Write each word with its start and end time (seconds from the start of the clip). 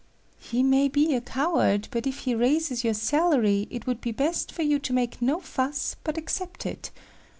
"He 0.39 0.63
may 0.63 0.87
be 0.87 1.13
a 1.13 1.21
coward, 1.21 1.87
but 1.91 2.07
if 2.07 2.21
he 2.21 2.33
raises 2.33 2.83
your 2.83 2.95
salary, 2.95 3.67
it 3.69 3.85
would 3.85 4.01
be 4.01 4.11
best 4.11 4.51
for 4.51 4.63
you 4.63 4.79
to 4.79 4.93
make 4.93 5.21
no 5.21 5.39
fuss, 5.39 5.95
but 6.03 6.17
accept 6.17 6.65
it. 6.65 6.89